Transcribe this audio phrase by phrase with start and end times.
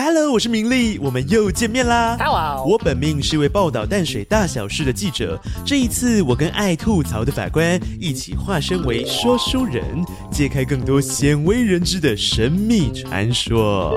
[0.00, 2.16] Hello，我是明丽，我们又见面啦。
[2.20, 5.36] Hello 我本命是一位报道淡水大小事的记者，
[5.66, 9.82] 这一次我跟爱吐槽的法官一起化身为说书人，
[10.30, 13.92] 揭开更多鲜为人知的神秘传说。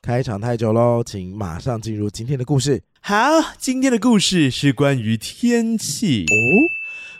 [0.00, 3.16] 开场太久喽，请马上进入今天的故事好，
[3.58, 6.24] 今天的故事是关于天气。
[6.30, 6.77] 哦。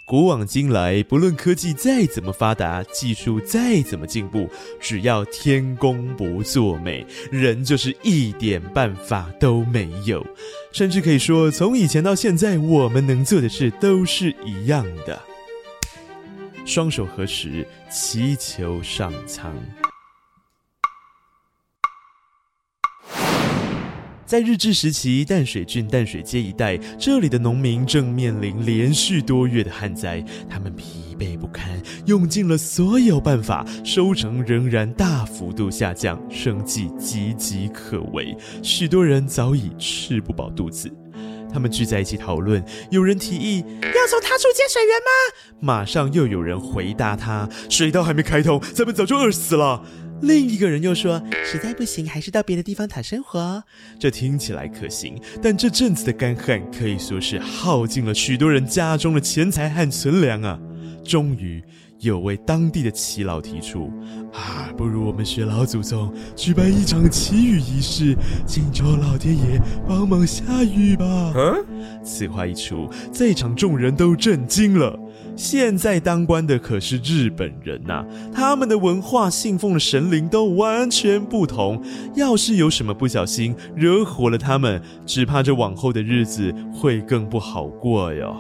[0.09, 4.49] 古往今来，不论科技再怎么发达，技术再怎么进步，
[4.81, 10.27] 只要天公不作美，人就是一点办法都没有。
[10.73, 15.21] 甚至可以说，从以前到现在，我们能做的事都是一样的。
[16.65, 19.55] 双手合十，祈求上苍。
[24.29, 40.95] 在日治时期，淡水郡淡水街一带，这里的农民正面临连续多月的旱灾，他们疲惫不堪，用尽了所有办法，收成仍然大幅度下降，生计岌岌可危，许多人早已吃不饱肚子。
[41.51, 45.57] 他们聚在一起讨论，有人提议要从他处接水源吗？
[45.59, 49.83] 马上又有人回答他：水道还没开通，咱们早就饿死了。
[50.21, 53.63] 另一个人又说：“实在不行，还是到别的地方讨生活。”
[53.99, 60.59] 这听起来可行，但这阵子的干旱可以说是耗尽了许多人家中的钱财和存粮啊。
[61.05, 61.63] 终于，
[62.01, 63.91] 有位当地的耆老提出
[64.35, 68.15] ：“啊，不如我们学老祖宗，举办一场祈雨仪式，
[68.47, 71.33] 请求老天爷帮忙下雨吧。”
[72.05, 74.99] 此话一出，在场众人都震惊了。
[75.39, 81.81] 现在当官的可是日本人呐、他们的文化、信奉的神灵都完全不同。
[82.17, 88.37] 要是有什么不小心惹火了他们，只怕这往后的日子会更不好过哟。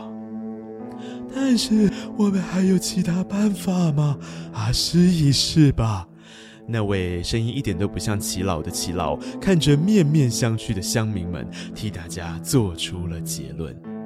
[1.33, 4.19] 但是我们还有其他办法吗？
[4.53, 6.05] 啊，试一试吧。
[6.67, 13.98] 那位声音一点都不像齐老的齐老，看着面面相觑的乡民们，替大家做出了结论。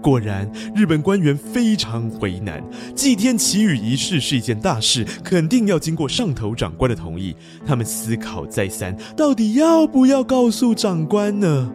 [0.00, 2.62] 果然，日本官员非常为难。
[2.94, 7.36] 祭天祈雨仪式是一件大事，肯定要经过上头长官的同意。
[7.66, 11.70] 他们思考再三，到底要不要告诉长官呢？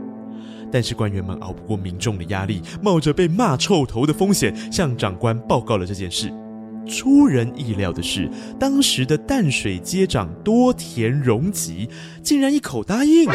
[0.72, 6.34] 但是官员们熬不过民众的压力，冒着被骂臭头的风险，向长官报告了这件事。
[6.88, 11.90] 出人意料的是，当时的淡水街长多田荣吉
[12.22, 13.26] 竟然一口答应，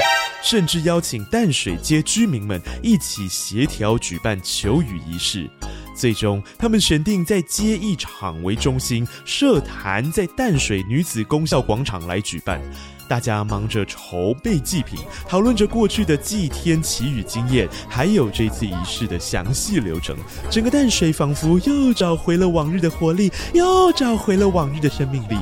[0.42, 5.48] 甚至邀请淡水街居民们一起协调举办求雨仪式。
[5.94, 12.60] 最终，他们选定在街艺场为中心，设坛在淡水女子公校广场来举办。
[13.06, 14.98] 大家忙着筹备祭品，
[15.28, 20.16] 讨论着过去的祭天祈雨经验，还有这次仪式的详细流程。
[20.48, 25.36] 整个淡水仿佛又找回了往日的活力，又找回了往日的生命力。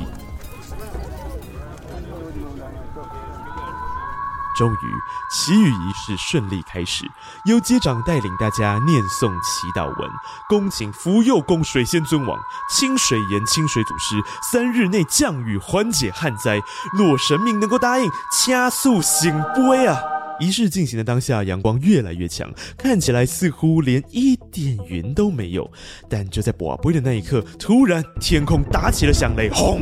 [4.59, 7.09] 终于，祈雨仪式顺利开始，
[7.45, 10.11] 由街长带领大家念诵祈祷文，
[10.49, 12.37] 恭请福佑供水仙尊王、
[12.69, 14.21] 清水岩清水祖师
[14.51, 16.59] 三日内降雨缓解旱灾。
[16.91, 18.11] 若神明能够答应，
[18.45, 19.97] 加速醒杯啊！
[20.39, 25.69] 仪式进行的当下，阳光越来越强，看起来似乎连一点云都没有。
[26.09, 29.81] 但就在卜杯的那一刻，突然天空打起了响雷，轰！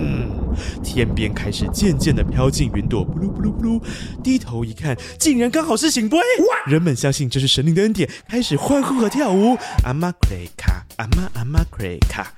[0.83, 3.81] 天边开始渐渐的飘进云朵，布噜布噜布噜。
[4.23, 6.17] 低头一看，竟然刚好是醒杯！
[6.65, 9.55] 人们相信这是神灵的恩典，开始欢呼和跳舞。
[9.83, 12.33] 阿玛克雷卡，阿玛阿玛克雷卡。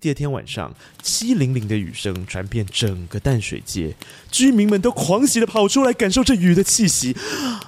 [0.00, 0.72] 第二天晚上，
[1.02, 3.96] 淅淋淋的雨声传遍整个淡水街，
[4.30, 7.16] 居民们都狂喜的跑出来感受这雨的气息。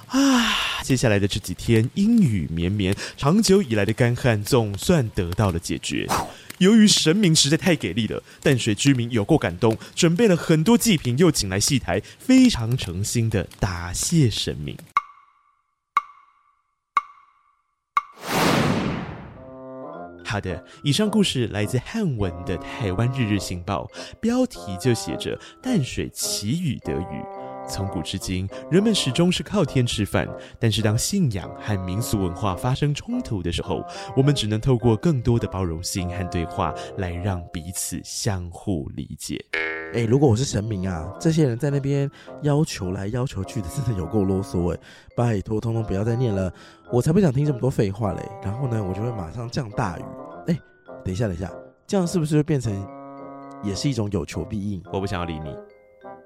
[0.07, 0.55] 啊！
[0.81, 6.07] 接下来的这几天阴雨绵绵，长久以来的干旱总算得到了解决。
[6.59, 14.77] 由于神明实在太给力了，淡水居民有够感动，准备了很多祭品，又请来戏台，非常诚心的答谢神明。
[20.31, 23.85] 好的，以上故事来自汉文的《台湾日日新报》，
[24.21, 27.21] 标题就写着“淡水奇雨得雨”。
[27.67, 30.25] 从古至今，人们始终是靠天吃饭，
[30.57, 33.85] 但是当信仰和民俗文化发生冲突的时候，
[34.15, 39.43] 我们只能透过更多的包容心和对话，来让彼此相互理解。
[39.93, 42.09] 哎，如果我是神明啊，这些人在那边
[42.43, 44.79] 要求来要求去的，真的有够啰嗦哎！
[45.17, 46.51] 拜托，通通不要再念了，
[46.91, 48.31] 我才不想听这么多废话嘞。
[48.41, 50.03] 然后呢，我就会马上降大雨。
[50.47, 50.59] 哎，
[51.03, 51.51] 等一下，等一下，
[51.85, 52.73] 这样是不是就变成
[53.63, 54.81] 也是一种有求必应？
[54.93, 55.53] 我不想要理你。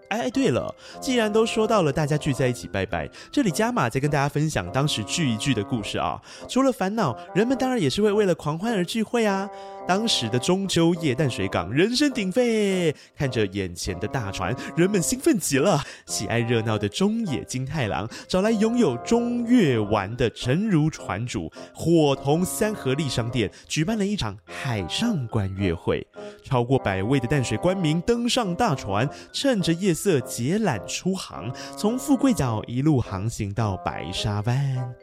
[0.09, 6.21] 哎哎，对了，既然都说到了大家聚在一起拜拜，这里加码再跟大家分享当时聚一聚的故事啊。
[6.47, 9.49] 除了烦恼，人们当然也是会为了狂欢而聚会啊。
[9.87, 15.79] 当时的中秋夜淡水港人声鼎沸，看着眼前的大船，人们兴奋极了。
[16.07, 26.05] 喜爱热闹的中野金太郎找来拥有中越丸的陈如船主，伙同三合利商店，举办了一场海上观月会。
[26.45, 34.95] 超过百位的淡水官民登上大船，趁着夜色结缆出航，从富贵角一路航行到白沙湾。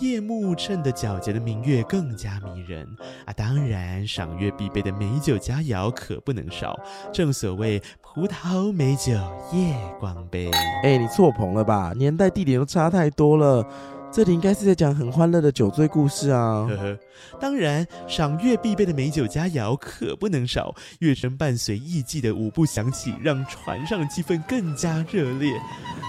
[0.00, 2.86] 夜幕衬得皎洁的明月更加迷人
[3.24, 3.32] 啊！
[3.32, 6.78] 当然，赏月必备的美酒佳肴可不能少。
[7.12, 9.12] 正所谓葡萄美酒
[9.52, 10.50] 夜光杯。
[10.82, 11.92] 哎，你错棚了吧？
[11.96, 13.64] 年代地点都差太多了。
[14.10, 16.66] 这里应该是在讲很欢乐的酒醉故事啊！
[16.66, 16.98] 呵呵，
[17.38, 20.74] 当然，赏月必备的美酒佳肴可不能少。
[21.00, 25.52] 乐声伴随艺伎的舞步响起，让船上的气氛更加热烈。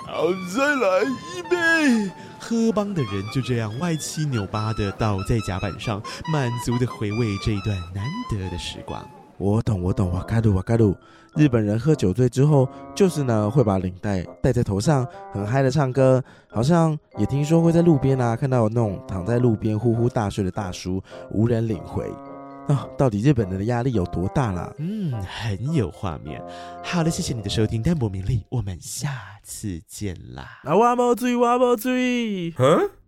[0.07, 0.24] 好，
[0.56, 2.12] 再来一杯！
[2.40, 9.07] 喝帮的人就这样歪七扭八的倒在甲板上，满足的回味这一段难得的时光。
[9.40, 10.96] 我懂，我懂，瓦卡鲁，瓦卡鲁。
[11.36, 16.22] 日本人喝酒醉之后，就是呢会把领带戴在头上，很嗨的唱歌。
[16.50, 21.02] 好像也听说会在路边啊看到那种躺在路边呼呼大睡的大叔，
[21.32, 22.12] 无人领回。
[22.68, 24.72] 啊，到底日本人的压力有多大啦？
[24.78, 26.44] 嗯，很有画面。
[26.84, 29.10] 好了，谢谢你的收听，淡泊名利，我们下
[29.42, 30.60] 次见啦。
[30.64, 32.54] 啊，我冇醉，我冇醉。
[32.58, 32.99] 嗯。